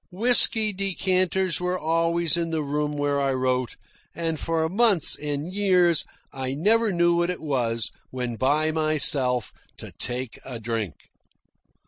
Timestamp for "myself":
8.71-9.53